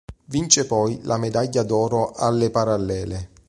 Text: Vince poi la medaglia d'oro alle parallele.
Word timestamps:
Vince 0.29 0.65
poi 0.65 0.99
la 1.03 1.17
medaglia 1.19 1.61
d'oro 1.61 2.09
alle 2.13 2.49
parallele. 2.49 3.29